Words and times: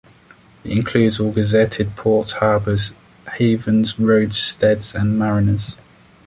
It 0.63 0.71
includes 0.75 1.19
all 1.19 1.31
gazetted 1.31 1.95
ports, 1.95 2.31
harbours, 2.31 2.91
havens, 3.33 3.99
roadsteads 3.99 4.95
and 4.99 5.19
marinas. 5.19 5.77